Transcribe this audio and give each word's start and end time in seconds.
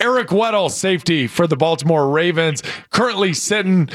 Eric 0.00 0.28
Weddle, 0.28 0.70
safety 0.70 1.26
for 1.26 1.46
the 1.46 1.56
Baltimore 1.56 2.08
Ravens, 2.08 2.62
currently 2.90 3.32
sitting 3.34 3.88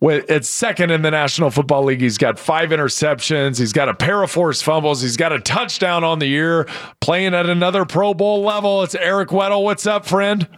with 0.00 0.30
at 0.30 0.46
second 0.46 0.90
in 0.90 1.02
the 1.02 1.10
National 1.10 1.50
Football 1.50 1.84
League. 1.84 2.00
He's 2.00 2.16
got 2.16 2.38
five 2.38 2.70
interceptions. 2.70 3.58
He's 3.58 3.72
got 3.72 3.88
a 3.88 3.94
pair 3.94 4.22
of 4.22 4.30
forced 4.30 4.64
fumbles. 4.64 5.02
He's 5.02 5.18
got 5.18 5.32
a 5.32 5.38
touchdown 5.38 6.02
on 6.02 6.18
the 6.18 6.26
year, 6.26 6.66
playing 7.00 7.34
at 7.34 7.46
another 7.46 7.84
Pro 7.84 8.14
Bowl 8.14 8.42
level. 8.42 8.82
It's 8.82 8.94
Eric 8.94 9.28
Weddle. 9.28 9.62
What's 9.62 9.86
up, 9.86 10.06
friend? 10.06 10.48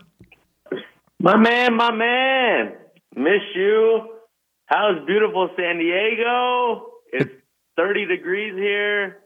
My 1.19 1.37
man, 1.37 1.77
my 1.77 1.93
man. 1.93 2.75
Miss 3.17 3.43
you. 3.55 4.09
How's 4.67 5.05
beautiful 5.07 5.51
San 5.57 5.79
Diego? 5.79 6.87
It's 7.13 7.31
30 7.77 8.07
degrees 8.07 8.55
here. 8.55 9.19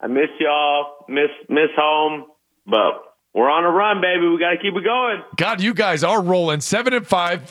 I 0.00 0.06
miss 0.06 0.28
y'all. 0.38 1.04
Miss 1.08 1.30
miss 1.48 1.70
home. 1.76 2.26
But 2.66 3.07
we're 3.38 3.50
on 3.50 3.64
a 3.64 3.70
run, 3.70 4.00
baby. 4.00 4.26
We 4.26 4.36
got 4.40 4.50
to 4.50 4.56
keep 4.58 4.74
it 4.74 4.82
going. 4.82 5.22
God, 5.36 5.60
you 5.60 5.72
guys 5.72 6.02
are 6.02 6.20
rolling 6.20 6.60
seven 6.60 6.92
and 6.92 7.06
five, 7.06 7.48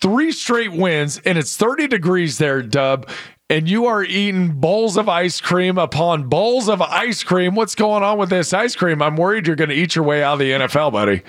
three 0.00 0.32
straight 0.32 0.72
wins, 0.72 1.20
and 1.24 1.38
it's 1.38 1.56
30 1.56 1.86
degrees 1.86 2.38
there, 2.38 2.60
Dub. 2.60 3.08
And 3.48 3.70
you 3.70 3.86
are 3.86 4.02
eating 4.02 4.60
bowls 4.60 4.96
of 4.96 5.08
ice 5.08 5.40
cream 5.40 5.78
upon 5.78 6.28
bowls 6.28 6.68
of 6.68 6.82
ice 6.82 7.22
cream. 7.22 7.54
What's 7.54 7.76
going 7.76 8.02
on 8.02 8.18
with 8.18 8.30
this 8.30 8.52
ice 8.52 8.74
cream? 8.74 9.00
I'm 9.00 9.16
worried 9.16 9.46
you're 9.46 9.54
going 9.54 9.70
to 9.70 9.76
eat 9.76 9.94
your 9.94 10.04
way 10.04 10.24
out 10.24 10.34
of 10.34 10.38
the 10.40 10.50
NFL, 10.50 10.90
buddy. 10.90 11.22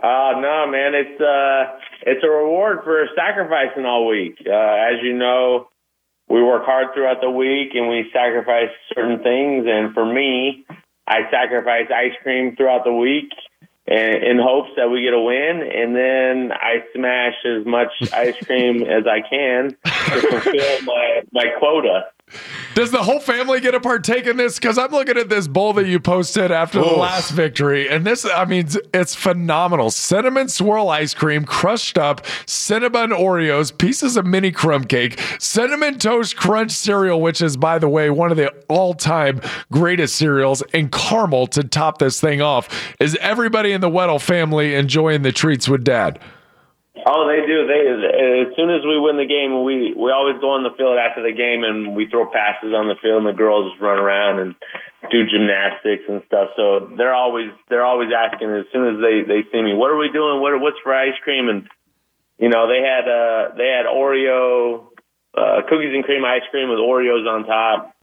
Uh, 0.00 0.38
no, 0.40 0.66
man. 0.70 0.94
It's 0.94 1.20
uh, 1.20 1.76
it's 2.02 2.24
a 2.24 2.28
reward 2.28 2.78
for 2.84 3.04
sacrificing 3.16 3.84
all 3.84 4.06
week. 4.06 4.38
Uh, 4.46 4.52
as 4.52 5.02
you 5.02 5.12
know, 5.12 5.68
we 6.28 6.40
work 6.40 6.64
hard 6.64 6.94
throughout 6.94 7.20
the 7.20 7.30
week 7.30 7.70
and 7.74 7.88
we 7.88 8.08
sacrifice 8.12 8.70
certain 8.94 9.22
things. 9.24 9.66
And 9.68 9.92
for 9.92 10.06
me, 10.06 10.64
I 11.08 11.30
sacrifice 11.30 11.86
ice 11.90 12.12
cream 12.22 12.54
throughout 12.54 12.84
the 12.84 12.92
week 12.92 13.32
in, 13.86 14.38
hopes 14.38 14.70
that 14.76 14.90
we 14.90 15.02
get 15.02 15.14
a 15.14 15.20
win. 15.20 15.62
And 15.62 15.96
then 15.96 16.52
I 16.52 16.84
smash 16.94 17.34
as 17.44 17.64
much 17.64 17.90
ice 18.12 18.36
cream 18.44 18.82
as 18.82 19.04
I 19.06 19.20
can 19.28 19.76
to 19.84 20.20
fulfill 20.20 20.82
my, 20.82 21.22
my 21.32 21.46
quota. 21.58 22.10
Does 22.74 22.90
the 22.90 23.02
whole 23.02 23.20
family 23.20 23.60
get 23.60 23.74
a 23.74 23.80
partake 23.80 24.26
in 24.26 24.36
this? 24.36 24.58
Because 24.58 24.78
I'm 24.78 24.90
looking 24.90 25.16
at 25.16 25.28
this 25.28 25.48
bowl 25.48 25.72
that 25.74 25.86
you 25.86 25.98
posted 25.98 26.50
after 26.50 26.78
the 26.80 26.86
last 26.86 27.30
victory, 27.30 27.88
and 27.88 28.06
this, 28.06 28.24
I 28.24 28.44
mean, 28.44 28.68
it's 28.94 29.14
phenomenal. 29.14 29.90
Cinnamon 29.90 30.48
swirl 30.48 30.88
ice 30.88 31.14
cream, 31.14 31.44
crushed 31.44 31.98
up, 31.98 32.24
cinnamon 32.46 33.10
Oreos, 33.10 33.76
pieces 33.76 34.16
of 34.16 34.26
mini 34.26 34.52
crumb 34.52 34.84
cake, 34.84 35.20
cinnamon 35.38 35.98
toast 35.98 36.36
crunch 36.36 36.72
cereal, 36.72 37.20
which 37.20 37.40
is, 37.40 37.56
by 37.56 37.78
the 37.78 37.88
way, 37.88 38.10
one 38.10 38.30
of 38.30 38.36
the 38.36 38.52
all 38.68 38.94
time 38.94 39.40
greatest 39.72 40.14
cereals, 40.14 40.62
and 40.72 40.92
caramel 40.92 41.46
to 41.48 41.64
top 41.64 41.98
this 41.98 42.20
thing 42.20 42.40
off. 42.40 42.68
Is 43.00 43.16
everybody 43.20 43.72
in 43.72 43.80
the 43.80 43.90
Weddle 43.90 44.20
family 44.20 44.74
enjoying 44.74 45.22
the 45.22 45.32
treats 45.32 45.68
with 45.68 45.84
dad? 45.84 46.20
Oh, 47.06 47.28
they 47.28 47.46
do. 47.46 47.66
They 47.68 48.48
as 48.48 48.56
soon 48.56 48.70
as 48.70 48.82
we 48.82 48.98
win 48.98 49.16
the 49.20 49.28
game, 49.28 49.62
we 49.62 49.94
we 49.94 50.10
always 50.10 50.40
go 50.40 50.56
on 50.56 50.64
the 50.64 50.74
field 50.74 50.98
after 50.98 51.22
the 51.22 51.36
game 51.36 51.62
and 51.62 51.94
we 51.94 52.08
throw 52.08 52.26
passes 52.26 52.74
on 52.74 52.88
the 52.88 52.96
field, 53.02 53.22
and 53.22 53.30
the 53.30 53.36
girls 53.36 53.72
run 53.80 53.98
around 53.98 54.40
and 54.40 54.54
do 55.10 55.28
gymnastics 55.28 56.08
and 56.08 56.22
stuff. 56.26 56.56
So 56.56 56.90
they're 56.96 57.14
always 57.14 57.50
they're 57.68 57.84
always 57.84 58.10
asking 58.10 58.50
as 58.50 58.66
soon 58.72 58.94
as 58.94 58.96
they 58.98 59.22
they 59.22 59.42
see 59.52 59.62
me, 59.62 59.74
what 59.74 59.90
are 59.90 60.00
we 60.00 60.10
doing? 60.10 60.40
What 60.40 60.58
what's 60.60 60.80
for 60.82 60.94
ice 60.94 61.18
cream? 61.22 61.48
And 61.48 61.68
you 62.38 62.48
know 62.48 62.66
they 62.66 62.82
had 62.82 63.06
uh 63.06 63.54
they 63.54 63.68
had 63.68 63.86
Oreo 63.86 64.88
uh, 65.36 65.62
cookies 65.68 65.94
and 65.94 66.04
cream 66.04 66.24
ice 66.24 66.46
cream 66.50 66.68
with 66.68 66.80
Oreos 66.80 67.28
on 67.28 67.44
top, 67.46 67.94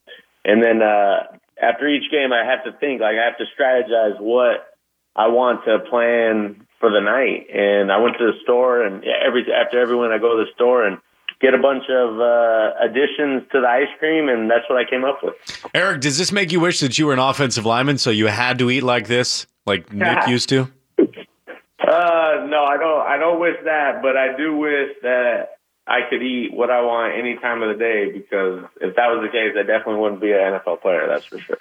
and 0.45 0.63
then 0.63 0.81
uh 0.81 1.35
after 1.61 1.87
each 1.87 2.11
game, 2.11 2.33
I 2.33 2.45
have 2.45 2.63
to 2.65 2.77
think 2.77 3.01
like 3.01 3.15
I 3.15 3.25
have 3.25 3.37
to 3.39 3.47
strategize 3.55 4.19
what 4.19 4.67
I 5.15 5.27
want 5.27 5.65
to 5.65 5.79
plan 5.89 6.64
for 6.85 6.91
the 6.91 7.01
night. 7.01 7.47
And 7.49 7.91
I 7.91 7.97
went 7.97 8.17
to 8.19 8.31
the 8.31 8.37
store, 8.43 8.85
and 8.85 9.03
every 9.03 9.45
after 9.51 9.79
every 9.79 9.95
win, 9.95 10.11
I 10.11 10.19
go 10.19 10.37
to 10.37 10.45
the 10.45 10.51
store 10.53 10.85
and 10.85 10.99
get 11.41 11.55
a 11.55 11.57
bunch 11.57 11.83
of 11.89 12.19
uh, 12.19 12.73
additions 12.79 13.49
to 13.51 13.61
the 13.61 13.67
ice 13.67 13.89
cream, 13.97 14.29
and 14.29 14.49
that's 14.49 14.69
what 14.69 14.77
I 14.77 14.87
came 14.87 15.03
up 15.03 15.23
with. 15.23 15.33
Eric, 15.73 16.01
does 16.01 16.19
this 16.19 16.31
make 16.31 16.51
you 16.51 16.59
wish 16.59 16.79
that 16.81 16.99
you 16.99 17.07
were 17.07 17.13
an 17.13 17.19
offensive 17.19 17.65
lineman, 17.65 17.97
so 17.97 18.11
you 18.11 18.27
had 18.27 18.59
to 18.59 18.69
eat 18.69 18.83
like 18.83 19.07
this, 19.07 19.47
like 19.65 19.91
Nick 19.93 20.27
used 20.27 20.47
to? 20.49 20.71
Uh, 20.99 22.45
no, 22.47 22.63
I 22.65 22.77
don't. 22.79 23.07
I 23.07 23.17
don't 23.17 23.39
wish 23.39 23.57
that, 23.65 24.03
but 24.03 24.15
I 24.15 24.37
do 24.37 24.55
wish 24.55 24.91
that 25.01 25.57
I 25.87 26.01
could 26.07 26.21
eat 26.21 26.53
what 26.53 26.69
I 26.69 26.81
want 26.81 27.17
any 27.17 27.35
time 27.37 27.63
of 27.63 27.69
the 27.69 27.83
day. 27.83 28.11
Because 28.11 28.63
if 28.79 28.95
that 28.95 29.07
was 29.07 29.25
the 29.25 29.31
case, 29.31 29.55
I 29.57 29.63
definitely 29.63 30.01
wouldn't 30.01 30.21
be 30.21 30.31
an 30.31 30.39
NFL 30.39 30.81
player. 30.81 31.07
That's 31.07 31.25
for 31.25 31.39
sure. 31.39 31.57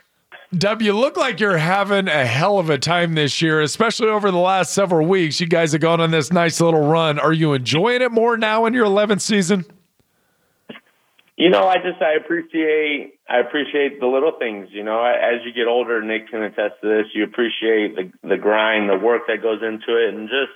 Dub, 0.58 0.82
you 0.82 0.92
look 0.92 1.16
like 1.16 1.40
you're 1.40 1.58
having 1.58 2.08
a 2.08 2.24
hell 2.24 2.58
of 2.58 2.70
a 2.70 2.78
time 2.78 3.14
this 3.14 3.42
year, 3.42 3.60
especially 3.60 4.08
over 4.08 4.30
the 4.30 4.38
last 4.38 4.72
several 4.72 5.06
weeks. 5.06 5.40
You 5.40 5.46
guys 5.46 5.72
have 5.72 5.80
gone 5.80 6.00
on 6.00 6.10
this 6.10 6.32
nice 6.32 6.60
little 6.60 6.86
run. 6.86 7.18
Are 7.18 7.32
you 7.32 7.54
enjoying 7.54 8.02
it 8.02 8.12
more 8.12 8.36
now 8.36 8.66
in 8.66 8.74
your 8.74 8.86
11th 8.86 9.20
season? 9.20 9.64
You 11.36 11.50
know, 11.50 11.66
I 11.66 11.76
just 11.76 12.00
I 12.00 12.14
appreciate 12.14 13.18
I 13.28 13.40
appreciate 13.40 13.98
the 13.98 14.06
little 14.06 14.32
things. 14.38 14.68
You 14.70 14.84
know, 14.84 15.02
as 15.02 15.44
you 15.44 15.52
get 15.52 15.66
older, 15.66 16.00
Nick 16.02 16.28
can 16.30 16.42
attest 16.42 16.74
to 16.82 16.88
this. 16.88 17.06
You 17.12 17.24
appreciate 17.24 17.96
the 17.96 18.28
the 18.28 18.36
grind, 18.36 18.88
the 18.88 18.96
work 18.96 19.22
that 19.26 19.42
goes 19.42 19.60
into 19.60 19.98
it, 19.98 20.14
and 20.14 20.28
just 20.28 20.52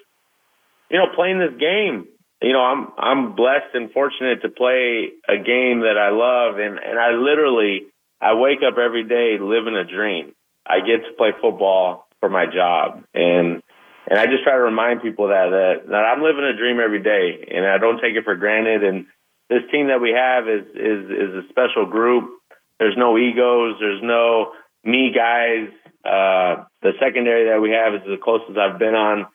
you 0.88 0.98
know 0.98 1.06
playing 1.16 1.40
this 1.40 1.58
game. 1.58 2.06
You 2.40 2.52
know, 2.52 2.60
I'm 2.60 2.88
I'm 2.96 3.34
blessed 3.34 3.74
and 3.74 3.90
fortunate 3.90 4.42
to 4.42 4.48
play 4.48 5.10
a 5.28 5.36
game 5.36 5.80
that 5.80 5.98
I 5.98 6.10
love, 6.10 6.60
and 6.60 6.78
and 6.78 6.96
I 6.96 7.10
literally 7.10 7.86
I 8.20 8.34
wake 8.34 8.60
up 8.66 8.78
every 8.78 9.04
day 9.04 9.38
living 9.40 9.76
a 9.76 9.84
dream. 9.84 10.34
I 10.66 10.80
get 10.80 11.06
to 11.06 11.16
play 11.16 11.30
football 11.40 12.08
for 12.20 12.28
my 12.28 12.46
job, 12.46 13.04
and 13.14 13.62
and 14.10 14.18
I 14.18 14.26
just 14.26 14.42
try 14.42 14.54
to 14.54 14.62
remind 14.62 15.02
people 15.02 15.28
that 15.28 15.50
that 15.50 15.88
that 15.88 16.04
I'm 16.04 16.22
living 16.22 16.44
a 16.44 16.56
dream 16.56 16.78
every 16.80 17.02
day, 17.02 17.46
and 17.54 17.66
I 17.66 17.78
don't 17.78 18.00
take 18.00 18.16
it 18.16 18.24
for 18.24 18.36
granted. 18.36 18.84
And 18.84 19.06
this 19.48 19.62
team 19.70 19.88
that 19.88 20.00
we 20.00 20.10
have 20.10 20.48
is 20.48 20.66
is 20.74 21.10
is 21.10 21.44
a 21.44 21.48
special 21.50 21.86
group. 21.86 22.30
There's 22.78 22.96
no 22.96 23.16
egos. 23.18 23.76
There's 23.80 24.02
no 24.02 24.52
me 24.84 25.12
guys. 25.14 25.68
Uh, 26.04 26.64
the 26.82 26.92
secondary 27.00 27.50
that 27.50 27.60
we 27.60 27.70
have 27.70 27.94
is 27.94 28.06
the 28.06 28.16
closest 28.22 28.56
I've 28.56 28.78
been 28.78 28.94
on 28.94 29.26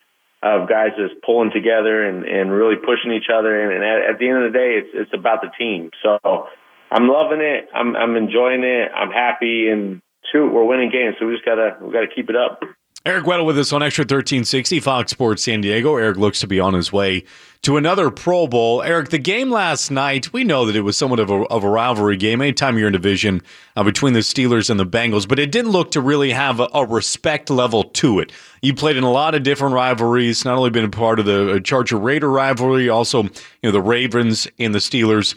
of 0.44 0.68
guys 0.68 0.92
just 0.98 1.22
pulling 1.26 1.52
together 1.52 2.04
and, 2.04 2.26
and 2.26 2.52
really 2.52 2.76
pushing 2.76 3.14
each 3.14 3.32
other. 3.34 3.62
And, 3.64 3.72
and 3.72 3.84
at, 3.84 4.16
at 4.16 4.20
the 4.20 4.28
end 4.28 4.44
of 4.44 4.52
the 4.52 4.58
day, 4.58 4.76
it's 4.76 4.90
it's 4.94 5.14
about 5.14 5.42
the 5.42 5.52
team. 5.58 5.90
So 6.04 6.48
I'm 6.94 7.08
loving 7.08 7.42
it. 7.42 7.68
I'm 7.74 7.96
I'm 7.96 8.16
enjoying 8.16 8.64
it. 8.64 8.92
I'm 8.96 9.10
happy. 9.10 9.68
And 9.68 10.00
shoot, 10.32 10.54
we're 10.54 10.64
winning 10.64 10.92
games. 10.92 11.16
So 11.20 11.26
we 11.26 11.34
just 11.34 11.46
gotta 11.46 11.78
we 11.82 11.92
gotta 11.92 12.08
keep 12.14 12.30
it 12.30 12.36
up. 12.36 12.62
Eric 13.06 13.26
Weddle 13.26 13.46
with 13.46 13.60
us 13.60 13.74
on 13.74 13.84
Extra 13.84 14.04
1360 14.04 14.80
Fox 14.80 15.12
Sports 15.12 15.44
San 15.44 15.60
Diego. 15.60 15.98
Eric 15.98 16.16
looks 16.16 16.40
to 16.40 16.48
be 16.48 16.62
on 16.62 16.74
his 16.74 16.94
way 16.94 17.26
to 17.64 17.76
another 17.76 18.10
Pro 18.10 18.48
Bowl. 18.48 18.82
Eric, 18.82 19.10
the 19.10 19.18
game 19.18 19.52
last 19.52 19.92
night, 19.92 20.32
we 20.32 20.46
know 20.46 20.66
that 20.66 20.76
it 20.76 20.82
was 20.82 20.98
somewhat 20.98 21.20
of 21.20 21.30
a, 21.30 21.44
of 21.48 21.66
a 21.66 21.70
rivalry 21.70 22.16
game 22.16 22.42
anytime 22.42 22.78
you're 22.78 22.88
in 22.88 22.94
division 22.94 23.42
uh, 23.76 23.84
between 23.84 24.14
the 24.14 24.22
Steelers 24.22 24.70
and 24.70 24.80
the 24.80 24.86
Bengals, 24.86 25.28
but 25.28 25.38
it 25.38 25.52
didn't 25.52 25.72
look 25.72 25.92
to 25.92 26.00
really 26.00 26.32
have 26.32 26.62
a, 26.62 26.70
a, 26.74 26.86
respect 26.86 27.50
level 27.50 27.84
to 27.84 28.20
it. 28.20 28.32
You 28.62 28.74
played 28.74 28.96
in 28.96 29.04
a 29.04 29.12
lot 29.12 29.36
of 29.36 29.44
different 29.44 29.76
rivalries, 29.76 30.46
not 30.46 30.58
only 30.58 30.70
been 30.70 30.86
a 30.86 30.90
part 30.90 31.20
of 31.20 31.26
the 31.26 31.56
uh, 31.56 31.60
Charger 31.60 31.98
Raider 31.98 32.32
rivalry, 32.32 32.88
also 32.88 33.24
you 33.24 33.32
know 33.64 33.72
the 33.72 33.82
Ravens 33.82 34.48
and 34.60 34.74
the 34.74 34.80
Steelers. 34.80 35.36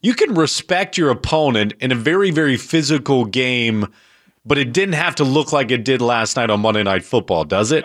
You 0.00 0.14
can 0.14 0.34
respect 0.34 0.96
your 0.96 1.10
opponent 1.10 1.74
in 1.80 1.92
a 1.92 1.96
very, 1.96 2.30
very 2.30 2.56
physical 2.56 3.24
game– 3.24 3.92
but 4.48 4.56
it 4.56 4.72
didn't 4.72 4.94
have 4.94 5.14
to 5.16 5.24
look 5.24 5.52
like 5.52 5.70
it 5.70 5.84
did 5.84 6.00
last 6.00 6.36
night 6.36 6.48
on 6.48 6.60
Monday 6.60 6.82
Night 6.82 7.04
Football, 7.04 7.44
does 7.44 7.70
it? 7.70 7.84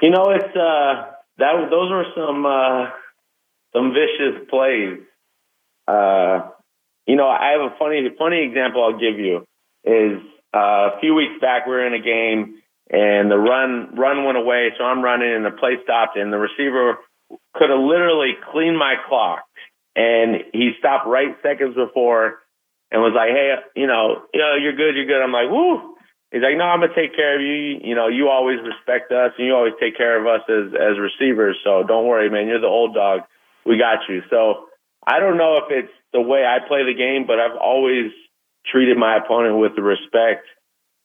You 0.00 0.10
know, 0.10 0.30
it's 0.30 0.56
uh, 0.56 1.10
that 1.38 1.68
those 1.70 1.90
were 1.90 2.04
some 2.14 2.46
uh, 2.46 2.90
some 3.72 3.92
vicious 3.92 4.46
plays. 4.48 5.00
Uh, 5.88 6.50
you 7.06 7.16
know, 7.16 7.26
I 7.26 7.52
have 7.58 7.72
a 7.72 7.74
funny 7.78 8.08
funny 8.16 8.44
example 8.46 8.84
I'll 8.84 8.98
give 8.98 9.18
you 9.18 9.44
is 9.84 10.22
uh, 10.54 10.94
a 10.94 11.00
few 11.00 11.14
weeks 11.14 11.40
back 11.40 11.66
we 11.66 11.72
were 11.72 11.86
in 11.86 11.94
a 11.94 12.02
game 12.02 12.62
and 12.88 13.28
the 13.28 13.38
run 13.38 13.96
run 13.96 14.24
went 14.24 14.38
away, 14.38 14.70
so 14.78 14.84
I'm 14.84 15.02
running 15.02 15.34
and 15.34 15.44
the 15.44 15.50
play 15.50 15.78
stopped 15.82 16.16
and 16.16 16.32
the 16.32 16.38
receiver 16.38 16.98
could 17.54 17.70
have 17.70 17.80
literally 17.80 18.34
cleaned 18.52 18.78
my 18.78 18.94
clock 19.08 19.42
and 19.96 20.44
he 20.52 20.72
stopped 20.78 21.06
right 21.06 21.36
seconds 21.42 21.74
before 21.74 22.40
and 22.90 23.00
was 23.00 23.16
like, 23.16 23.30
hey, 23.30 23.56
you 23.74 23.86
know, 23.86 24.24
you 24.32 24.40
know, 24.40 24.54
you're 24.56 24.76
good, 24.76 24.96
you're 24.96 25.08
good. 25.08 25.22
I'm 25.22 25.32
like, 25.32 25.50
woo. 25.50 25.96
he's 26.30 26.42
like, 26.42 26.56
no, 26.56 26.64
I'm 26.64 26.80
gonna 26.80 26.94
take 26.94 27.16
care 27.16 27.36
of 27.36 27.42
you. 27.42 27.80
You 27.82 27.94
know, 27.94 28.08
you 28.08 28.28
always 28.28 28.58
respect 28.60 29.12
us 29.12 29.32
and 29.36 29.46
you 29.46 29.54
always 29.54 29.74
take 29.80 29.96
care 29.96 30.20
of 30.20 30.26
us 30.26 30.44
as 30.48 30.72
as 30.74 31.00
receivers. 31.00 31.56
So 31.64 31.82
don't 31.82 32.06
worry, 32.06 32.30
man. 32.30 32.48
You're 32.48 32.60
the 32.60 32.72
old 32.72 32.94
dog. 32.94 33.22
We 33.64 33.78
got 33.78 34.08
you. 34.08 34.22
So 34.30 34.66
I 35.06 35.20
don't 35.20 35.36
know 35.38 35.58
if 35.58 35.70
it's 35.70 35.94
the 36.12 36.20
way 36.20 36.44
I 36.44 36.66
play 36.66 36.84
the 36.84 36.96
game, 36.96 37.26
but 37.26 37.38
I've 37.38 37.56
always 37.56 38.12
treated 38.66 38.96
my 38.96 39.18
opponent 39.18 39.58
with 39.58 39.72
respect 39.78 40.46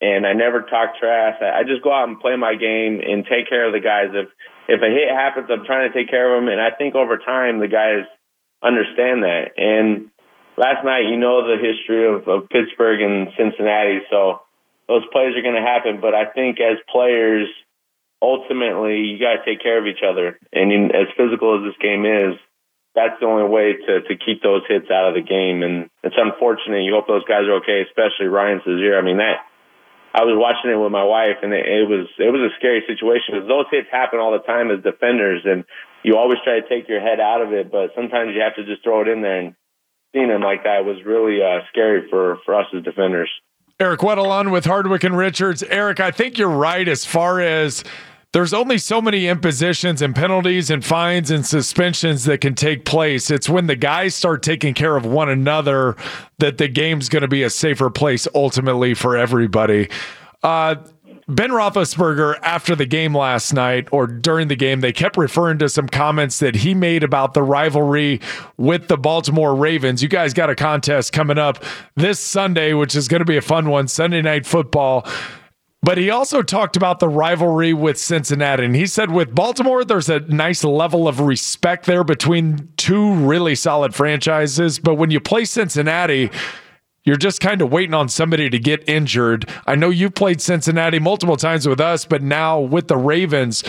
and 0.02 0.28
I 0.28 0.34
never 0.34 0.62
talk 0.62 0.98
trash. 1.00 1.42
I, 1.42 1.60
I 1.60 1.64
just 1.64 1.84
go 1.84 1.92
out 1.92 2.08
and 2.08 2.20
play 2.20 2.36
my 2.36 2.56
game 2.56 3.02
and 3.02 3.26
take 3.26 3.50
care 3.50 3.66
of 3.66 3.74
the 3.74 3.80
guys. 3.80 4.14
If 4.14 4.30
if 4.68 4.82
a 4.82 4.92
hit 4.92 5.10
happens, 5.10 5.48
I'm 5.50 5.66
trying 5.66 5.90
to 5.92 5.96
take 5.98 6.10
care 6.10 6.36
of 6.36 6.44
them, 6.44 6.52
and 6.52 6.60
I 6.60 6.76
think 6.76 6.94
over 6.94 7.18
time 7.18 7.60
the 7.60 7.72
guys 7.72 8.04
understand 8.64 9.24
that. 9.24 9.58
And 9.58 10.10
last 10.58 10.84
night, 10.84 11.10
you 11.10 11.18
know 11.18 11.46
the 11.46 11.62
history 11.62 12.08
of, 12.08 12.28
of 12.28 12.50
Pittsburgh 12.50 13.02
and 13.02 13.30
Cincinnati, 13.38 14.00
so 14.10 14.42
those 14.88 15.04
plays 15.12 15.36
are 15.36 15.44
going 15.44 15.60
to 15.60 15.66
happen. 15.66 16.00
But 16.02 16.16
I 16.16 16.26
think 16.32 16.60
as 16.60 16.78
players, 16.90 17.48
ultimately, 18.22 19.06
you 19.06 19.20
got 19.20 19.40
to 19.40 19.46
take 19.46 19.62
care 19.62 19.80
of 19.80 19.88
each 19.88 20.04
other. 20.04 20.40
And 20.52 20.72
in, 20.72 20.96
as 20.96 21.08
physical 21.16 21.58
as 21.60 21.68
this 21.68 21.78
game 21.82 22.06
is, 22.06 22.40
that's 22.96 23.20
the 23.22 23.30
only 23.30 23.46
way 23.46 23.78
to 23.78 24.02
to 24.10 24.14
keep 24.18 24.42
those 24.42 24.66
hits 24.68 24.90
out 24.90 25.10
of 25.10 25.14
the 25.14 25.22
game. 25.22 25.62
And 25.62 25.90
it's 26.02 26.18
unfortunate. 26.18 26.82
You 26.82 26.98
hope 26.98 27.06
those 27.06 27.28
guys 27.30 27.46
are 27.46 27.62
okay, 27.62 27.86
especially 27.86 28.26
Ryan 28.26 28.60
Shazier. 28.66 28.98
I 28.98 29.06
mean 29.06 29.18
that 29.18 29.46
I 30.18 30.26
was 30.26 30.34
watching 30.34 30.74
it 30.74 30.82
with 30.82 30.90
my 30.90 31.06
wife, 31.06 31.46
and 31.46 31.54
it, 31.54 31.62
it 31.62 31.86
was 31.86 32.10
it 32.18 32.34
was 32.34 32.42
a 32.42 32.56
scary 32.58 32.82
situation 32.90 33.38
because 33.38 33.46
those 33.46 33.70
hits 33.70 33.86
happen 33.94 34.18
all 34.18 34.34
the 34.34 34.42
time 34.42 34.74
as 34.74 34.82
defenders, 34.82 35.46
and 35.46 35.62
you 36.04 36.18
always 36.18 36.40
try 36.44 36.60
to 36.60 36.70
take 36.70 36.88
your 36.88 37.02
head 37.02 37.20
out 37.20 37.42
of 37.42 37.54
it, 37.54 37.72
but 37.72 37.92
sometimes 37.96 38.32
you 38.36 38.42
have 38.42 38.56
to 38.56 38.66
just 38.66 38.84
throw 38.84 39.02
it 39.02 39.08
in 39.08 39.22
there. 39.22 39.40
And 39.40 39.56
seeing 40.14 40.30
him 40.30 40.42
like 40.42 40.64
that 40.64 40.86
was 40.86 40.98
really 41.06 41.42
uh, 41.42 41.60
scary 41.70 42.08
for 42.10 42.38
for 42.46 42.56
us 42.56 42.66
as 42.76 42.84
defenders. 42.84 43.30
Eric 43.80 44.00
Weddle 44.00 44.52
with 44.52 44.66
Hardwick 44.66 45.04
and 45.04 45.16
Richards. 45.16 45.62
Eric, 45.64 46.00
I 46.00 46.10
think 46.10 46.40
you're 46.40 46.50
right 46.50 46.88
as 46.88 47.06
far 47.06 47.40
as 47.40 47.84
there's 48.34 48.54
only 48.54 48.78
so 48.80 49.02
many 49.02 49.28
impositions 49.28 50.02
and 50.02 50.16
penalties 50.16 50.70
and 50.70 50.84
fines 50.84 51.32
and 51.32 51.46
suspensions 51.46 52.26
that 52.26 52.42
can 52.42 52.56
take 52.56 52.86
place. 52.86 53.30
It's 53.30 53.48
when 53.48 53.68
the 53.68 53.76
guys 53.76 54.16
start 54.16 54.44
taking 54.44 54.74
care 54.74 54.98
of 54.98 55.06
one 55.06 55.30
another 55.30 55.96
that 56.40 56.58
the 56.58 56.68
game's 56.68 57.08
going 57.08 57.22
to 57.22 57.28
be 57.28 57.44
a 57.44 57.50
safer 57.50 57.90
place 57.90 58.28
ultimately 58.34 58.96
for 58.96 59.16
everybody. 59.16 59.90
Uh, 60.44 60.76
Ben 61.30 61.50
Roethlisberger, 61.50 62.40
after 62.42 62.74
the 62.74 62.86
game 62.86 63.14
last 63.14 63.52
night 63.52 63.90
or 63.92 64.08
during 64.08 64.48
the 64.48 64.56
game, 64.56 64.80
they 64.80 64.94
kept 64.94 65.18
referring 65.18 65.58
to 65.58 65.68
some 65.68 65.90
comments 65.90 66.40
that 66.40 66.56
he 66.56 66.74
made 66.74 67.04
about 67.04 67.34
the 67.34 67.44
rivalry 67.44 68.22
with 68.56 68.88
the 68.88 68.96
Baltimore 68.96 69.54
Ravens. 69.54 70.02
You 70.02 70.08
guys 70.08 70.34
got 70.34 70.50
a 70.50 70.56
contest 70.56 71.12
coming 71.12 71.38
up 71.38 71.62
this 71.98 72.22
Sunday, 72.22 72.74
which 72.74 72.96
is 72.96 73.10
going 73.10 73.20
to 73.20 73.26
be 73.26 73.36
a 73.36 73.42
fun 73.42 73.70
one 73.70 73.90
Sunday 73.90 74.22
night 74.22 74.46
football. 74.46 75.06
But 75.84 75.98
he 75.98 76.10
also 76.10 76.42
talked 76.42 76.78
about 76.78 77.00
the 77.00 77.10
rivalry 77.10 77.74
with 77.74 78.00
Cincinnati. 78.00 78.64
And 78.64 78.76
he 78.76 78.88
said 78.88 79.12
with 79.12 79.36
Baltimore, 79.36 79.84
there's 79.84 80.10
a 80.10 80.22
nice 80.22 80.64
level 80.64 81.10
of 81.10 81.20
respect 81.20 81.88
there 81.88 82.06
between 82.06 82.70
two 82.78 83.14
really 83.14 83.54
solid 83.54 83.94
franchises. 83.94 84.80
But 84.80 84.96
when 84.96 85.12
you 85.12 85.20
play 85.20 85.44
Cincinnati, 85.44 86.32
you're 87.08 87.16
just 87.16 87.40
kind 87.40 87.62
of 87.62 87.72
waiting 87.72 87.94
on 87.94 88.10
somebody 88.10 88.50
to 88.50 88.60
get 88.60 88.84
injured. 88.88 89.50
I 89.66 89.76
know 89.76 89.90
you 89.90 90.10
played 90.10 90.42
Cincinnati 90.42 91.00
multiple 91.00 91.38
times 91.38 91.66
with 91.66 91.80
us, 91.80 92.04
but 92.04 92.22
now 92.22 92.60
with 92.60 92.90
the 92.90 92.98
Ravens, 92.98 93.64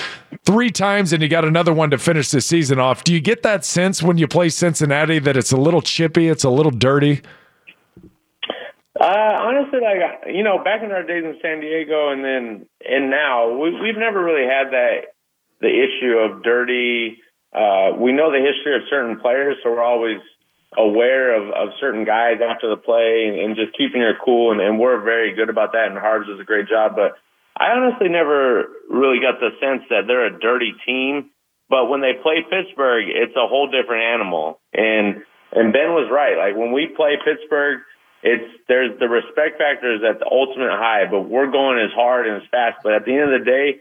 three 0.45 0.71
times, 0.71 1.13
and 1.13 1.23
you 1.23 1.29
got 1.29 1.45
another 1.45 1.73
one 1.73 1.91
to 1.91 1.99
finish 1.99 2.33
the 2.33 2.41
season 2.41 2.81
off. 2.81 3.05
Do 3.05 3.15
you 3.15 3.21
get 3.21 3.45
that 3.45 3.65
sense 3.65 4.03
when 4.03 4.19
you 4.19 4.27
play 4.27 4.49
Cincinnati 4.49 5.21
that 5.21 5.37
it's 5.37 5.53
a 5.53 5.57
little 5.57 5.81
chippy, 5.81 6.27
it's 6.27 6.43
a 6.43 6.51
little 6.51 6.73
dirty? 6.73 7.23
Uh, 9.01 9.05
honestly, 9.07 9.79
like 9.81 10.35
you 10.35 10.43
know, 10.43 10.59
back 10.65 10.83
in 10.83 10.91
our 10.91 11.05
days 11.05 11.23
in 11.23 11.39
San 11.41 11.61
Diego, 11.61 12.11
and 12.11 12.25
then 12.25 12.67
and 12.85 13.09
now, 13.09 13.57
we, 13.57 13.71
we've 13.81 13.97
never 13.97 14.21
really 14.21 14.49
had 14.49 14.73
that 14.73 15.15
the 15.61 15.69
issue 15.69 16.19
of 16.19 16.43
dirty. 16.43 17.19
Uh, 17.55 17.93
we 17.97 18.11
know 18.11 18.33
the 18.33 18.45
history 18.45 18.75
of 18.75 18.83
certain 18.91 19.21
players, 19.21 19.55
so 19.63 19.71
we're 19.71 19.81
always 19.81 20.19
aware 20.77 21.33
of, 21.33 21.49
of 21.55 21.75
certain 21.81 22.05
guys 22.05 22.45
after 22.45 22.69
the 22.69 22.77
play 22.77 23.29
and, 23.29 23.39
and 23.39 23.57
just 23.57 23.77
keeping 23.77 24.01
your 24.01 24.17
cool. 24.23 24.53
And, 24.53 24.61
and 24.61 24.79
we're 24.79 25.01
very 25.01 25.35
good 25.35 25.49
about 25.49 25.73
that. 25.73 25.89
And 25.89 25.99
Harbs 25.99 26.29
does 26.29 26.41
a 26.41 26.45
great 26.45 26.69
job. 26.69 26.93
But 26.95 27.17
I 27.57 27.73
honestly 27.73 28.09
never 28.09 28.69
really 28.89 29.21
got 29.21 29.41
the 29.41 29.51
sense 29.61 29.83
that 29.91 30.07
they're 30.07 30.27
a 30.27 30.39
dirty 30.39 30.75
team. 30.85 31.31
But 31.69 31.89
when 31.89 32.01
they 32.01 32.13
play 32.23 32.45
Pittsburgh, 32.49 33.09
it's 33.09 33.37
a 33.37 33.49
whole 33.49 33.69
different 33.69 34.05
animal. 34.05 34.61
And 34.73 35.25
and 35.53 35.73
Ben 35.73 35.97
was 35.97 36.13
right. 36.13 36.37
Like 36.37 36.57
when 36.57 36.73
we 36.73 36.89
play 36.93 37.17
Pittsburgh, 37.25 37.81
it's 38.23 38.45
there's 38.69 38.99
the 38.99 39.09
respect 39.09 39.59
factor 39.59 39.95
is 39.95 40.03
at 40.05 40.19
the 40.19 40.29
ultimate 40.29 40.73
high, 40.73 41.05
but 41.11 41.29
we're 41.29 41.51
going 41.51 41.79
as 41.79 41.93
hard 41.95 42.27
and 42.27 42.43
as 42.43 42.49
fast. 42.51 42.79
But 42.83 42.93
at 42.95 43.05
the 43.05 43.13
end 43.13 43.33
of 43.33 43.41
the 43.41 43.45
day, 43.45 43.81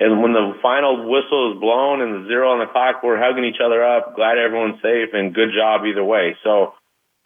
and 0.00 0.22
when 0.22 0.32
the 0.32 0.56
final 0.62 1.08
whistle 1.08 1.52
is 1.52 1.60
blown 1.60 2.00
and 2.00 2.24
the 2.24 2.28
zero 2.28 2.52
on 2.52 2.58
the 2.58 2.72
clock, 2.72 3.02
we're 3.04 3.20
hugging 3.20 3.44
each 3.44 3.60
other 3.62 3.84
up. 3.84 4.16
Glad 4.16 4.38
everyone's 4.38 4.80
safe 4.80 5.10
and 5.12 5.34
good 5.34 5.50
job 5.54 5.82
either 5.84 6.02
way. 6.02 6.36
So 6.42 6.72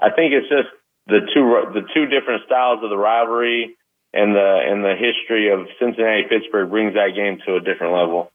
I 0.02 0.10
think 0.10 0.34
it's 0.34 0.48
just 0.48 0.68
the 1.06 1.20
two 1.32 1.70
the 1.72 1.86
two 1.94 2.06
different 2.06 2.42
styles 2.46 2.82
of 2.82 2.90
the 2.90 2.96
rivalry 2.96 3.76
and 4.12 4.34
the 4.34 4.58
and 4.66 4.82
the 4.82 4.96
history 4.98 5.52
of 5.52 5.68
Cincinnati 5.78 6.24
Pittsburgh 6.28 6.68
brings 6.68 6.94
that 6.94 7.14
game 7.14 7.38
to 7.46 7.54
a 7.54 7.60
different 7.60 7.92
level. 7.94 8.32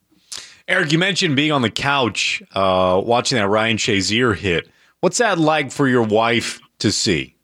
Eric, 0.70 0.94
you 0.94 1.00
mentioned 1.00 1.36
being 1.36 1.52
on 1.52 1.62
the 1.62 1.70
couch 1.70 2.42
uh, 2.54 3.02
watching 3.04 3.38
that 3.38 3.50
Ryan 3.50 3.76
Shazier 3.76 4.38
hit. 4.38 4.70
What's 5.02 5.18
that 5.18 5.38
like 5.38 5.72
for 5.72 5.88
your 5.88 6.04
wife 6.04 6.62
to 6.80 6.94
see? 6.94 7.36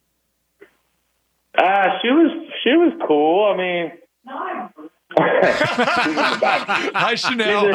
Uh, 1.57 1.99
she 2.01 2.07
was 2.07 2.31
she 2.63 2.69
was 2.71 2.93
cool. 3.05 3.51
I 3.51 3.57
mean, 3.57 3.91
hi 6.95 7.15
Chanel. 7.15 7.73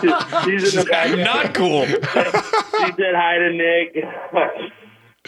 She's, 0.00 0.62
she's 0.62 0.74
in 0.74 0.84
the 0.84 0.88
back. 0.90 1.18
Not 1.18 1.54
cool. 1.54 1.86
she 1.86 1.96
said 1.96 3.14
hi 3.14 3.38
to 3.38 3.52
Nick. 3.52 4.04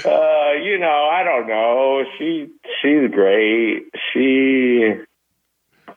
Uh, 0.04 0.52
you 0.62 0.78
know, 0.78 1.08
I 1.10 1.24
don't 1.24 1.48
know. 1.48 2.04
She 2.18 2.48
she's 2.80 3.10
great. 3.10 3.90
She, 4.12 4.94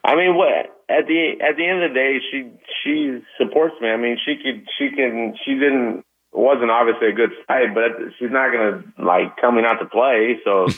I 0.04 0.16
mean, 0.16 0.36
what 0.36 0.72
at 0.90 1.08
the 1.08 1.34
at 1.42 1.56
the 1.58 1.66
end 1.68 1.84
of 1.84 1.92
the 1.92 1.96
day, 1.96 2.20
she 2.32 2.50
she 2.84 3.22
supports 3.38 3.76
me. 3.82 3.90
I 3.90 3.98
mean, 3.98 4.18
she 4.26 4.36
could 4.36 4.68
she 4.78 4.96
can 4.96 5.36
she 5.46 5.54
didn't 5.54 6.04
wasn't 6.32 6.72
obviously 6.72 7.10
a 7.10 7.14
good 7.14 7.32
fight, 7.48 7.74
but 7.74 7.92
she's 8.18 8.32
not 8.32 8.52
gonna 8.52 8.84
like 8.98 9.38
tell 9.38 9.52
me 9.52 9.62
not 9.62 9.80
to 9.80 9.86
play. 9.86 10.40
So 10.44 10.68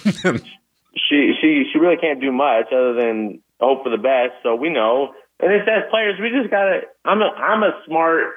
she 0.95 1.33
she 1.39 1.65
she 1.71 1.79
really 1.79 1.97
can't 1.97 2.21
do 2.21 2.31
much 2.31 2.67
other 2.71 2.93
than 2.93 3.41
hope 3.63 3.83
for 3.83 3.89
the 3.89 4.01
best. 4.01 4.43
So 4.43 4.55
we 4.55 4.69
know, 4.69 5.13
and 5.39 5.51
it's 5.51 5.67
as 5.67 5.89
players, 5.89 6.19
we 6.19 6.29
just 6.29 6.51
gotta. 6.51 6.81
I'm 7.05 7.21
a 7.21 7.29
I'm 7.31 7.63
a 7.63 7.81
smart 7.85 8.35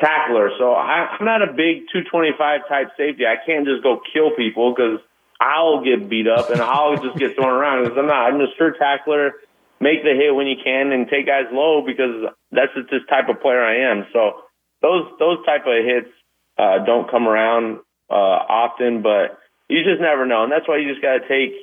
tackler, 0.00 0.50
so 0.58 0.72
I, 0.72 1.16
I'm 1.18 1.24
not 1.24 1.42
a 1.42 1.52
big 1.52 1.86
225 1.92 2.68
type 2.68 2.88
safety. 2.96 3.24
I 3.26 3.36
can't 3.44 3.66
just 3.66 3.82
go 3.82 4.00
kill 4.12 4.34
people 4.36 4.74
because 4.74 5.00
I'll 5.40 5.84
get 5.84 6.08
beat 6.08 6.26
up 6.26 6.50
and 6.50 6.60
I'll 6.60 6.96
just 7.04 7.18
get 7.18 7.36
thrown 7.36 7.52
around. 7.52 7.84
Because 7.84 7.98
I'm 7.98 8.06
not. 8.06 8.32
I'm 8.32 8.40
a 8.40 8.46
sure 8.56 8.72
tackler. 8.72 9.32
Make 9.80 10.02
the 10.02 10.14
hit 10.14 10.34
when 10.34 10.46
you 10.46 10.56
can 10.62 10.92
and 10.92 11.08
take 11.08 11.26
guys 11.26 11.50
low 11.52 11.82
because 11.84 12.30
that's 12.52 12.72
just 12.74 12.90
this 12.90 13.02
type 13.10 13.28
of 13.28 13.42
player 13.42 13.60
I 13.60 13.90
am. 13.90 14.06
So 14.12 14.44
those 14.80 15.06
those 15.18 15.44
type 15.44 15.66
of 15.66 15.84
hits 15.84 16.10
uh, 16.58 16.84
don't 16.84 17.10
come 17.10 17.26
around 17.26 17.80
uh, 18.08 18.38
often, 18.48 19.02
but 19.02 19.38
you 19.68 19.82
just 19.82 20.00
never 20.00 20.26
know, 20.26 20.44
and 20.44 20.52
that's 20.52 20.68
why 20.68 20.78
you 20.78 20.88
just 20.88 21.02
got 21.02 21.18
to 21.18 21.28
take 21.28 21.56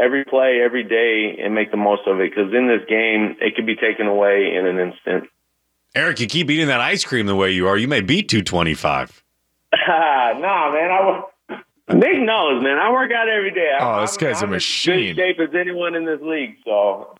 every 0.00 0.24
play, 0.24 0.60
every 0.64 0.84
day, 0.84 1.42
and 1.42 1.54
make 1.54 1.70
the 1.70 1.76
most 1.76 2.02
of 2.06 2.20
it. 2.20 2.30
Because 2.30 2.52
in 2.54 2.66
this 2.66 2.88
game, 2.88 3.36
it 3.40 3.54
could 3.54 3.66
be 3.66 3.76
taken 3.76 4.06
away 4.06 4.54
in 4.56 4.66
an 4.66 4.78
instant. 4.78 5.28
Eric, 5.94 6.20
you 6.20 6.26
keep 6.26 6.50
eating 6.50 6.68
that 6.68 6.80
ice 6.80 7.04
cream 7.04 7.26
the 7.26 7.34
way 7.34 7.50
you 7.50 7.66
are. 7.66 7.76
You 7.76 7.88
may 7.88 8.00
be 8.00 8.22
225. 8.22 9.22
nah, 9.88 10.72
man. 10.72 10.90
I, 10.90 11.22
Nick 11.92 12.20
knows, 12.20 12.62
man. 12.62 12.78
I 12.78 12.92
work 12.92 13.10
out 13.12 13.28
every 13.28 13.52
day. 13.52 13.70
Oh, 13.80 13.90
I'm, 13.90 14.00
this 14.02 14.16
guy's 14.16 14.42
I'm 14.42 14.50
a 14.50 14.52
machine. 14.52 15.16
Good 15.16 15.36
shape 15.36 15.40
as 15.40 15.54
anyone 15.54 15.94
in 15.94 16.04
this 16.04 16.20
league. 16.22 16.56
So, 16.64 17.16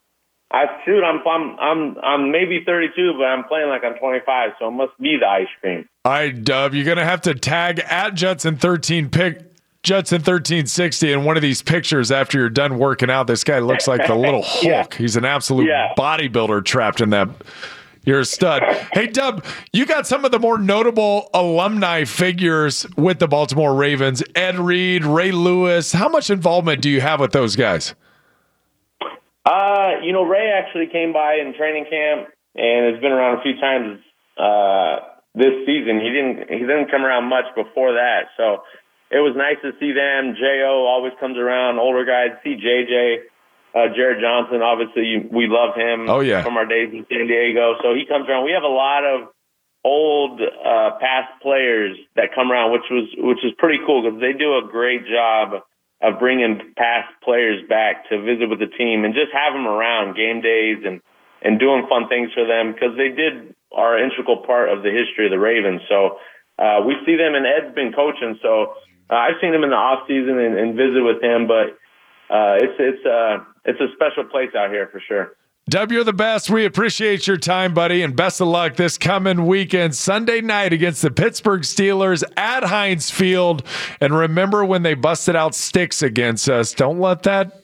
I 0.52 0.66
shoot. 0.84 1.02
I'm 1.02 1.20
I'm 1.26 1.58
I'm 1.58 1.96
I'm 2.02 2.30
maybe 2.32 2.62
32, 2.64 3.14
but 3.18 3.24
I'm 3.24 3.44
playing 3.44 3.68
like 3.68 3.82
I'm 3.84 3.98
25. 3.98 4.52
So 4.58 4.68
it 4.68 4.72
must 4.72 4.98
be 4.98 5.16
the 5.20 5.26
ice 5.26 5.48
cream. 5.60 5.88
All 6.04 6.12
right, 6.12 6.44
Dub. 6.44 6.74
You're 6.74 6.84
gonna 6.84 7.04
have 7.04 7.20
to 7.22 7.34
tag 7.34 7.80
at 7.80 8.14
Judson 8.14 8.56
13 8.56 9.10
pick 9.10 9.49
Judson 9.82 10.16
1360 10.18 11.12
in 11.12 11.24
one 11.24 11.36
of 11.36 11.42
these 11.42 11.62
pictures 11.62 12.12
after 12.12 12.38
you're 12.38 12.50
done 12.50 12.78
working 12.78 13.10
out. 13.10 13.26
This 13.26 13.44
guy 13.44 13.60
looks 13.60 13.88
like 13.88 14.06
the 14.06 14.14
little 14.14 14.42
Hulk. 14.46 14.62
yeah. 14.62 14.86
He's 14.96 15.16
an 15.16 15.24
absolute 15.24 15.66
yeah. 15.66 15.94
bodybuilder 15.96 16.64
trapped 16.64 17.00
in 17.00 17.10
that. 17.10 17.28
You're 18.04 18.20
a 18.20 18.24
stud. 18.24 18.62
Hey, 18.92 19.06
Dub, 19.06 19.44
you 19.72 19.84
got 19.84 20.06
some 20.06 20.24
of 20.24 20.30
the 20.32 20.38
more 20.38 20.58
notable 20.58 21.28
alumni 21.34 22.04
figures 22.04 22.86
with 22.96 23.18
the 23.18 23.28
Baltimore 23.28 23.74
Ravens 23.74 24.22
Ed 24.34 24.58
Reed, 24.58 25.04
Ray 25.04 25.32
Lewis. 25.32 25.92
How 25.92 26.08
much 26.08 26.30
involvement 26.30 26.80
do 26.80 26.88
you 26.88 27.02
have 27.02 27.20
with 27.20 27.32
those 27.32 27.56
guys? 27.56 27.94
Uh, 29.44 29.92
you 30.02 30.12
know, 30.12 30.22
Ray 30.24 30.50
actually 30.50 30.86
came 30.86 31.12
by 31.12 31.34
in 31.34 31.54
training 31.56 31.86
camp 31.90 32.28
and 32.54 32.92
has 32.92 33.00
been 33.02 33.12
around 33.12 33.38
a 33.38 33.42
few 33.42 33.60
times 33.60 34.00
uh, 34.38 35.06
this 35.34 35.52
season. 35.66 36.00
He 36.00 36.08
didn't 36.10 36.50
he 36.50 36.60
didn't 36.60 36.90
come 36.90 37.04
around 37.04 37.28
much 37.28 37.46
before 37.54 37.92
that. 37.94 38.28
So 38.36 38.62
it 39.10 39.18
was 39.18 39.34
nice 39.36 39.56
to 39.62 39.72
see 39.80 39.92
them. 39.92 40.34
Jo 40.38 40.86
always 40.86 41.12
comes 41.20 41.36
around, 41.36 41.78
older 41.78 42.04
guys. 42.04 42.38
See 42.44 42.56
JJ, 42.56 43.26
Uh, 43.74 43.86
Jared 43.94 44.20
Johnson, 44.20 44.62
obviously, 44.62 45.26
we 45.30 45.46
love 45.46 45.74
him. 45.76 46.08
Oh, 46.10 46.20
yeah. 46.20 46.42
from 46.42 46.56
our 46.56 46.66
days 46.66 46.90
in 46.92 47.06
San 47.08 47.26
Diego. 47.26 47.74
So 47.82 47.94
he 47.94 48.04
comes 48.06 48.28
around. 48.28 48.44
We 48.44 48.52
have 48.52 48.64
a 48.64 48.70
lot 48.70 49.04
of 49.04 49.28
old 49.84 50.40
uh, 50.42 50.90
past 51.00 51.40
players 51.42 51.96
that 52.16 52.34
come 52.34 52.50
around, 52.52 52.72
which 52.72 52.84
was 52.90 53.08
which 53.16 53.38
is 53.44 53.52
pretty 53.58 53.78
cool 53.86 54.02
because 54.02 54.20
they 54.20 54.32
do 54.36 54.58
a 54.58 54.68
great 54.70 55.06
job 55.06 55.62
of 56.02 56.18
bringing 56.18 56.58
past 56.76 57.08
players 57.22 57.60
back 57.68 58.08
to 58.08 58.20
visit 58.22 58.48
with 58.48 58.58
the 58.58 58.66
team 58.66 59.04
and 59.04 59.14
just 59.14 59.32
have 59.32 59.52
them 59.52 59.66
around 59.66 60.16
game 60.16 60.40
days 60.40 60.78
and 60.84 61.00
and 61.42 61.58
doing 61.58 61.86
fun 61.88 62.08
things 62.08 62.30
for 62.34 62.44
them 62.46 62.72
because 62.72 62.96
they 62.96 63.08
did 63.08 63.54
are 63.72 63.96
an 63.96 64.10
integral 64.10 64.38
part 64.44 64.68
of 64.68 64.82
the 64.82 64.90
history 64.90 65.24
of 65.26 65.30
the 65.30 65.38
Ravens. 65.38 65.80
So 65.88 66.18
uh, 66.58 66.82
we 66.84 66.96
see 67.06 67.16
them, 67.16 67.34
and 67.34 67.46
Ed's 67.46 67.74
been 67.74 67.92
coaching, 67.92 68.36
so 68.42 68.74
uh, 69.10 69.14
I've 69.14 69.34
seen 69.40 69.52
him 69.54 69.64
in 69.64 69.70
the 69.70 69.76
off 69.76 70.06
season 70.06 70.38
and, 70.38 70.58
and 70.58 70.76
visit 70.76 71.02
with 71.02 71.22
him. 71.22 71.46
But 71.46 71.76
uh, 72.32 72.56
it's 72.60 72.76
it's 72.78 73.06
uh, 73.06 73.44
it's 73.64 73.80
a 73.80 73.88
special 73.94 74.24
place 74.24 74.54
out 74.56 74.70
here 74.70 74.88
for 74.92 75.00
sure. 75.06 75.32
W, 75.68 75.98
you're 75.98 76.04
the 76.04 76.12
best. 76.12 76.50
We 76.50 76.64
appreciate 76.64 77.28
your 77.28 77.36
time, 77.36 77.74
buddy, 77.74 78.02
and 78.02 78.16
best 78.16 78.40
of 78.40 78.48
luck 78.48 78.74
this 78.74 78.98
coming 78.98 79.46
weekend, 79.46 79.94
Sunday 79.94 80.40
night 80.40 80.72
against 80.72 81.00
the 81.02 81.12
Pittsburgh 81.12 81.62
Steelers 81.62 82.24
at 82.36 82.64
Heinz 82.64 83.10
Field. 83.10 83.62
And 84.00 84.16
remember 84.16 84.64
when 84.64 84.82
they 84.82 84.94
busted 84.94 85.36
out 85.36 85.54
Styx 85.54 86.02
against 86.02 86.48
us. 86.48 86.72
Don't 86.72 86.98
let 86.98 87.22
that 87.22 87.62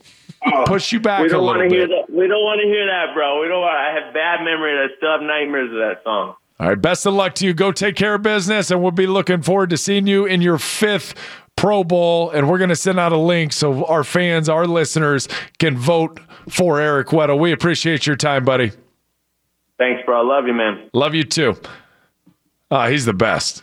push 0.66 0.92
you 0.92 1.00
back 1.00 1.22
we 1.22 1.28
don't 1.28 1.40
a 1.40 1.42
want 1.42 1.58
little 1.58 1.70
to 1.70 1.76
hear 1.76 1.88
bit. 1.88 2.06
that. 2.06 2.14
We 2.14 2.28
don't 2.28 2.44
want 2.44 2.60
to 2.62 2.68
hear 2.68 2.86
that, 2.86 3.14
bro. 3.14 3.40
We 3.40 3.48
don't. 3.48 3.60
Want, 3.60 3.74
I 3.74 3.98
have 3.98 4.14
bad 4.14 4.44
memories. 4.44 4.90
I 4.92 4.96
still 4.96 5.10
have 5.10 5.22
nightmares 5.22 5.70
of 5.72 5.78
that 5.78 6.02
song. 6.04 6.36
All 6.58 6.68
right, 6.68 6.80
best 6.80 7.04
of 7.04 7.12
luck 7.12 7.34
to 7.36 7.46
you. 7.46 7.52
Go 7.52 7.70
take 7.70 7.96
care 7.96 8.14
of 8.14 8.22
business, 8.22 8.70
and 8.70 8.82
we'll 8.82 8.90
be 8.90 9.06
looking 9.06 9.42
forward 9.42 9.68
to 9.70 9.76
seeing 9.76 10.06
you 10.06 10.24
in 10.24 10.40
your 10.40 10.56
fifth 10.56 11.14
Pro 11.54 11.84
Bowl. 11.84 12.30
And 12.30 12.48
we're 12.48 12.56
going 12.56 12.70
to 12.70 12.76
send 12.76 12.98
out 12.98 13.12
a 13.12 13.18
link 13.18 13.52
so 13.52 13.84
our 13.84 14.04
fans, 14.04 14.48
our 14.48 14.66
listeners, 14.66 15.28
can 15.58 15.76
vote 15.76 16.18
for 16.48 16.80
Eric 16.80 17.08
Weddle. 17.08 17.38
We 17.38 17.52
appreciate 17.52 18.06
your 18.06 18.16
time, 18.16 18.44
buddy. 18.44 18.72
Thanks, 19.78 20.00
bro. 20.06 20.22
I 20.22 20.24
love 20.24 20.46
you, 20.46 20.54
man. 20.54 20.88
Love 20.94 21.14
you 21.14 21.24
too. 21.24 21.56
Ah, 22.70 22.88
he's 22.88 23.04
the 23.04 23.12
best. 23.12 23.62